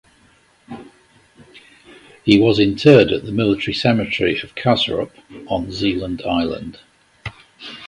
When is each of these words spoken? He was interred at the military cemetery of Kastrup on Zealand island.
He 2.25 2.39
was 2.41 2.57
interred 2.57 3.11
at 3.11 3.23
the 3.25 3.31
military 3.31 3.75
cemetery 3.75 4.41
of 4.41 4.55
Kastrup 4.55 5.11
on 5.45 5.71
Zealand 5.71 6.23
island. 6.27 6.79